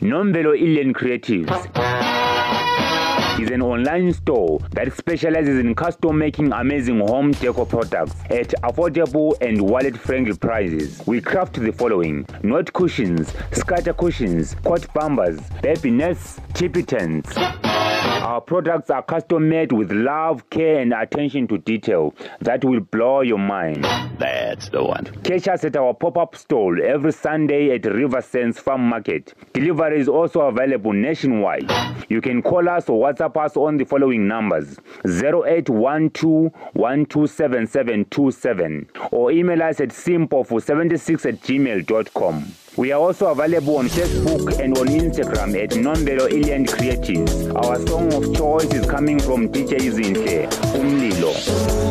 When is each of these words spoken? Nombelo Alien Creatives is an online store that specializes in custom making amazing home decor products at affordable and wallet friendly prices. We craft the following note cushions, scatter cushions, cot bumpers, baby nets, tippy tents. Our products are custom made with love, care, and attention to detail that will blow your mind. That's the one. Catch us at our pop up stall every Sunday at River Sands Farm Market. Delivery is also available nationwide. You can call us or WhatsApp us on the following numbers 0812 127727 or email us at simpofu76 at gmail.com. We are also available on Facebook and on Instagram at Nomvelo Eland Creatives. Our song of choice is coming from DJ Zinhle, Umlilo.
Nombelo 0.00 0.54
Alien 0.54 0.94
Creatives 0.94 1.50
is 3.38 3.50
an 3.50 3.60
online 3.60 4.14
store 4.14 4.58
that 4.70 4.90
specializes 4.96 5.58
in 5.58 5.74
custom 5.74 6.16
making 6.16 6.52
amazing 6.52 7.00
home 7.00 7.32
decor 7.32 7.66
products 7.66 8.14
at 8.30 8.48
affordable 8.62 9.38
and 9.42 9.60
wallet 9.60 9.98
friendly 9.98 10.34
prices. 10.34 11.02
We 11.06 11.20
craft 11.20 11.60
the 11.60 11.72
following 11.72 12.26
note 12.42 12.72
cushions, 12.72 13.34
scatter 13.52 13.92
cushions, 13.92 14.54
cot 14.64 14.90
bumpers, 14.94 15.38
baby 15.60 15.90
nets, 15.90 16.40
tippy 16.54 16.82
tents. 16.82 17.36
Our 18.20 18.40
products 18.42 18.90
are 18.90 19.02
custom 19.02 19.48
made 19.48 19.72
with 19.72 19.90
love, 19.92 20.48
care, 20.50 20.80
and 20.80 20.92
attention 20.92 21.48
to 21.48 21.56
detail 21.58 22.14
that 22.40 22.62
will 22.64 22.80
blow 22.80 23.22
your 23.22 23.38
mind. 23.38 23.84
That's 24.18 24.68
the 24.68 24.84
one. 24.84 25.06
Catch 25.24 25.48
us 25.48 25.64
at 25.64 25.74
our 25.76 25.94
pop 25.94 26.18
up 26.18 26.36
stall 26.36 26.76
every 26.82 27.12
Sunday 27.12 27.74
at 27.74 27.86
River 27.86 28.20
Sands 28.20 28.58
Farm 28.58 28.86
Market. 28.88 29.32
Delivery 29.54 30.00
is 30.00 30.08
also 30.08 30.42
available 30.42 30.92
nationwide. 30.92 31.70
You 32.10 32.20
can 32.20 32.42
call 32.42 32.68
us 32.68 32.88
or 32.90 33.02
WhatsApp 33.10 33.36
us 33.42 33.56
on 33.56 33.78
the 33.78 33.84
following 33.84 34.28
numbers 34.28 34.76
0812 35.06 36.52
127727 36.74 38.88
or 39.12 39.32
email 39.32 39.62
us 39.62 39.80
at 39.80 39.88
simpofu76 39.88 41.24
at 41.26 41.40
gmail.com. 41.40 42.44
We 42.80 42.92
are 42.92 42.98
also 42.98 43.26
available 43.26 43.76
on 43.76 43.88
Facebook 43.88 44.58
and 44.58 44.78
on 44.78 44.86
Instagram 44.86 45.54
at 45.62 45.68
Nomvelo 45.72 46.30
Eland 46.32 46.68
Creatives. 46.68 47.54
Our 47.54 47.78
song 47.86 48.10
of 48.14 48.34
choice 48.34 48.72
is 48.72 48.86
coming 48.86 49.18
from 49.20 49.50
DJ 49.50 49.92
Zinhle, 49.92 50.48
Umlilo. 50.72 51.89